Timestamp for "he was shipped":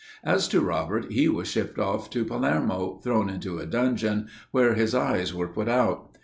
1.11-1.77